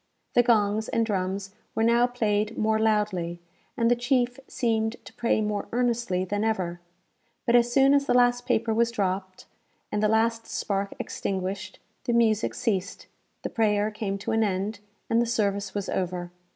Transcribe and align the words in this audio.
The 0.33 0.41
gongs 0.41 0.89
and 0.89 1.05
drums 1.05 1.53
were 1.75 1.83
now 1.83 2.07
played 2.07 2.57
more 2.57 2.79
loudly, 2.79 3.39
and 3.77 3.91
the 3.91 3.95
chief 3.95 4.39
seemed 4.47 4.95
to 5.05 5.13
pray 5.13 5.41
more 5.41 5.67
earnestly 5.71 6.25
than 6.25 6.43
ever; 6.43 6.81
but 7.45 7.55
as 7.55 7.71
soon 7.71 7.93
as 7.93 8.07
the 8.07 8.15
last 8.15 8.47
paper 8.47 8.73
was 8.73 8.89
dropped, 8.89 9.45
and 9.91 10.01
the 10.01 10.07
last 10.07 10.47
spark 10.47 10.95
extinguished, 10.97 11.77
the 12.05 12.13
music 12.13 12.55
ceased, 12.55 13.05
the 13.43 13.49
prayer 13.51 13.91
came 13.91 14.17
to 14.17 14.31
an 14.31 14.43
end, 14.43 14.79
and 15.07 15.21
the 15.21 15.27
service 15.27 15.75
was 15.75 15.87
over. 15.87 16.31